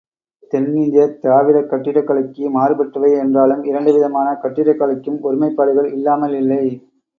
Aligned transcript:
தென்னிந்தியத் 0.53 1.19
திராவிடக் 1.19 1.69
கட்டிடக் 1.69 2.07
கலைக்கு 2.07 2.49
மாறுபட்டவை 2.49 3.11
என்றாலும், 3.19 3.63
இரண்டு 3.63 3.93
விதமான 3.93 4.33
கட்டிடக் 4.41 4.81
கலைகளுக்கும் 4.81 5.23
ஒருமைப்பாடுகள் 5.23 5.93
இல்லாமல் 5.93 6.35
இல்லை. 6.35 6.63